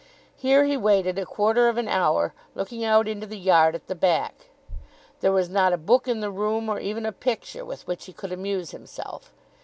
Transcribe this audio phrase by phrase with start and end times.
[0.35, 3.93] Here he waited a quarter of an hour looking out into the yard at the
[3.93, 4.47] back.
[5.19, 8.11] There was not a book in the room, or even a picture with which he
[8.13, 9.31] could amuse himself.